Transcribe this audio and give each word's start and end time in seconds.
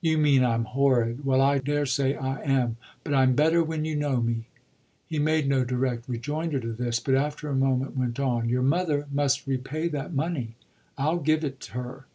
"You 0.00 0.18
mean 0.18 0.42
I'm 0.44 0.64
horrid. 0.64 1.24
Well, 1.24 1.40
I 1.40 1.58
daresay 1.58 2.16
I 2.16 2.42
am. 2.42 2.78
But 3.04 3.14
I'm 3.14 3.36
better 3.36 3.62
when 3.62 3.84
you 3.84 3.94
know 3.94 4.20
me." 4.20 4.48
He 5.06 5.20
made 5.20 5.46
no 5.48 5.62
direct 5.64 6.08
rejoinder 6.08 6.58
to 6.58 6.72
this, 6.72 6.98
but 6.98 7.14
after 7.14 7.48
a 7.48 7.54
moment 7.54 7.96
went 7.96 8.18
on: 8.18 8.48
"Your 8.48 8.62
mother 8.62 9.06
must 9.12 9.46
repay 9.46 9.86
that 9.86 10.12
money. 10.12 10.56
I'll 10.96 11.18
give 11.18 11.44
it 11.44 11.64
her." 11.74 12.06